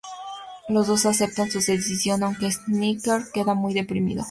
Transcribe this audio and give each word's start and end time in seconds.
Los 0.67 0.87
dos 0.87 1.05
aceptan 1.05 1.51
su 1.51 1.59
decisión, 1.59 2.23
aunque 2.23 2.51
Skinner 2.51 2.97
queda 3.31 3.53
muy 3.53 3.75
deprimido. 3.75 4.19